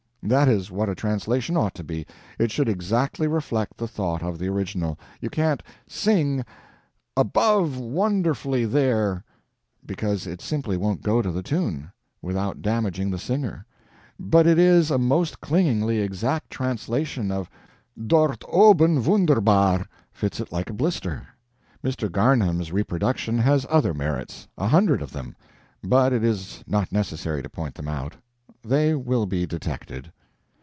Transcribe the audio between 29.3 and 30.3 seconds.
detected.